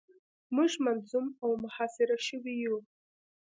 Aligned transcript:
موږ 0.55 0.71
مظلوم 0.85 1.27
او 1.43 1.49
محاصره 1.63 2.17
شوي 2.27 2.55
یو. 2.65 2.75